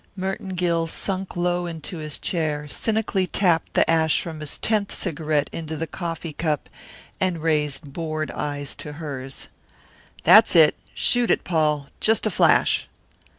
Merton 0.15 0.55
Gill 0.55 0.87
sunk 0.87 1.35
low 1.35 1.67
in 1.67 1.79
his 1.87 2.17
chair, 2.17 2.67
cynically 2.67 3.27
tapped 3.27 3.75
the 3.75 3.87
ash 3.87 4.19
from 4.19 4.39
his 4.39 4.57
tenth 4.57 4.91
cigarette 4.91 5.47
into 5.53 5.77
the 5.77 5.85
coffee 5.85 6.33
cup 6.33 6.69
and 7.19 7.43
raised 7.43 7.93
bored 7.93 8.31
eyes 8.31 8.73
to 8.77 8.93
hers. 8.93 9.47
"That's 10.23 10.55
it 10.55 10.75
shoot 10.95 11.29
it, 11.29 11.43
Paul, 11.43 11.89
just 11.99 12.25
a 12.25 12.31
flash." 12.31 12.87